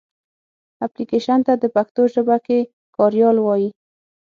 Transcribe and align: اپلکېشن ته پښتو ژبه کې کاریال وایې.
اپلکېشن 0.85 1.39
ته 1.47 1.53
پښتو 1.75 2.01
ژبه 2.13 2.37
کې 2.45 2.59
کاریال 2.95 3.37
وایې. 3.41 3.69